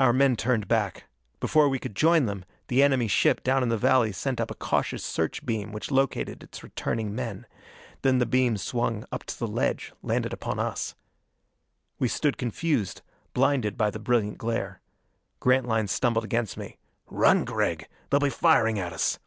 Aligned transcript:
Our 0.00 0.12
men 0.12 0.34
turned 0.34 0.66
back. 0.66 1.04
Before 1.38 1.68
we 1.68 1.78
could 1.78 1.94
join 1.94 2.26
them, 2.26 2.44
the 2.66 2.82
enemy 2.82 3.06
ship 3.06 3.44
down 3.44 3.62
in 3.62 3.68
the 3.68 3.78
valley 3.78 4.10
sent 4.10 4.40
up 4.40 4.50
a 4.50 4.54
cautious 4.56 5.04
search 5.04 5.46
beam 5.46 5.70
which 5.70 5.92
located 5.92 6.42
its 6.42 6.64
returning 6.64 7.14
men. 7.14 7.46
Then 8.02 8.18
the 8.18 8.26
beam 8.26 8.56
swung 8.56 9.04
up 9.12 9.22
to 9.26 9.38
the 9.38 9.46
ledge, 9.46 9.92
landed 10.02 10.32
upon 10.32 10.58
us. 10.58 10.96
We 12.00 12.08
stood 12.08 12.36
confused, 12.36 13.02
blinded 13.32 13.76
by 13.78 13.90
the 13.92 14.00
brilliant 14.00 14.38
glare. 14.38 14.80
Grantline 15.38 15.86
stumbled 15.86 16.24
against 16.24 16.56
me. 16.56 16.78
"Run, 17.06 17.44
Gregg! 17.44 17.86
They'll 18.10 18.18
be 18.18 18.30
firing 18.30 18.80
at 18.80 18.92
us." 18.92 19.20